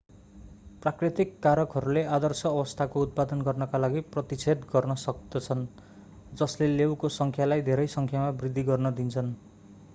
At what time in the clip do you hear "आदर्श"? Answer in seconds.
2.15-2.41